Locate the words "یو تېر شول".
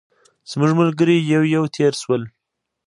1.55-2.23